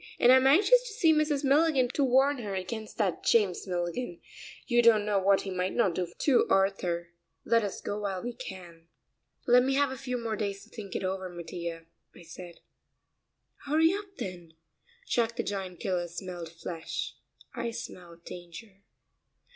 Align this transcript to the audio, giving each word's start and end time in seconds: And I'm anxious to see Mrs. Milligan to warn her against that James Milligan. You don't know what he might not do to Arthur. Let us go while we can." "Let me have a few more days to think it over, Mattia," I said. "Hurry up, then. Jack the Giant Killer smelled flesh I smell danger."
And 0.19 0.31
I'm 0.31 0.47
anxious 0.47 0.81
to 0.87 0.93
see 0.93 1.13
Mrs. 1.13 1.43
Milligan 1.43 1.87
to 1.89 2.03
warn 2.03 2.39
her 2.39 2.55
against 2.55 2.97
that 2.97 3.23
James 3.23 3.67
Milligan. 3.67 4.19
You 4.65 4.81
don't 4.81 5.05
know 5.05 5.19
what 5.19 5.41
he 5.41 5.51
might 5.51 5.75
not 5.75 5.93
do 5.93 6.11
to 6.17 6.47
Arthur. 6.49 7.09
Let 7.45 7.63
us 7.63 7.81
go 7.81 7.99
while 7.99 8.23
we 8.23 8.33
can." 8.33 8.87
"Let 9.45 9.61
me 9.61 9.75
have 9.75 9.91
a 9.91 9.97
few 9.99 10.17
more 10.17 10.35
days 10.35 10.63
to 10.63 10.71
think 10.71 10.95
it 10.95 11.03
over, 11.03 11.29
Mattia," 11.29 11.85
I 12.15 12.23
said. 12.23 12.61
"Hurry 13.65 13.93
up, 13.93 14.17
then. 14.17 14.55
Jack 15.07 15.35
the 15.35 15.43
Giant 15.43 15.79
Killer 15.79 16.07
smelled 16.07 16.49
flesh 16.49 17.15
I 17.53 17.69
smell 17.69 18.15
danger." 18.25 18.81